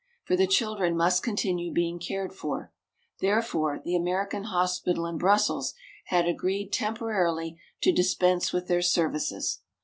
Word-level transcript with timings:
For 0.23 0.35
the 0.35 0.47
children 0.47 0.97
must 0.97 1.21
continue 1.21 1.71
being 1.71 1.99
cared 1.99 2.33
for. 2.33 2.73
Therefore, 3.19 3.79
the 3.85 3.95
American 3.95 4.45
hospital 4.45 5.05
in 5.05 5.19
Brussels 5.19 5.75
had 6.05 6.27
agreed 6.27 6.73
temporarily 6.73 7.59
to 7.81 7.91
dispense 7.93 8.51
with 8.51 8.67
their 8.67 8.81
services. 8.81 9.59